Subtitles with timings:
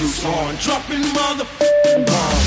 [0.00, 2.39] lasers on, dropping motherfucking bombs.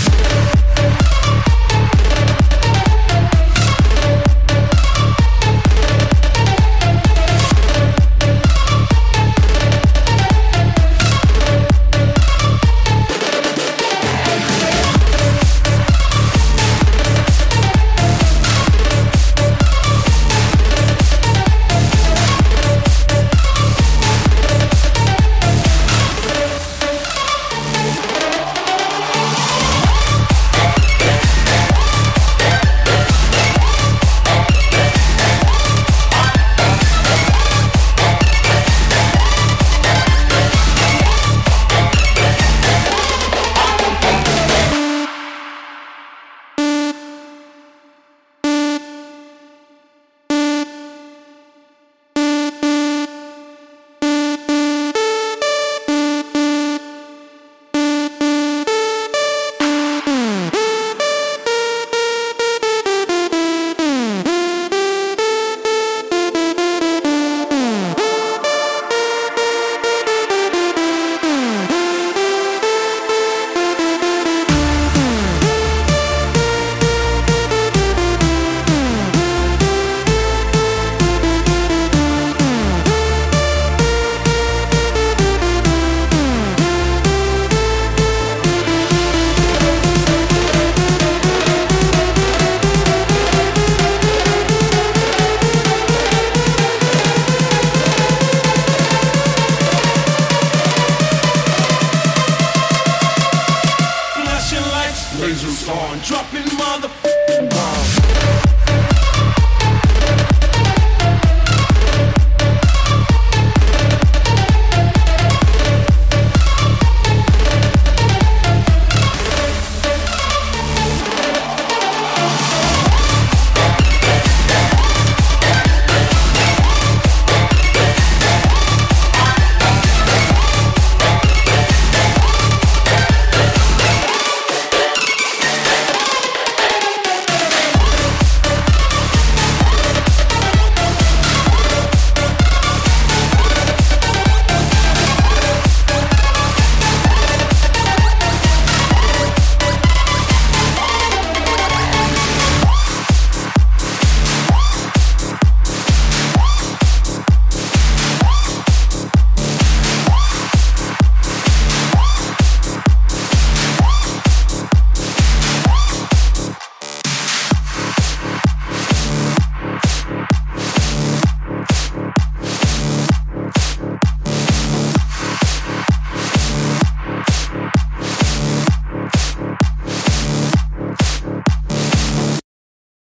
[105.73, 108.02] on, dropping motherfucking bombs.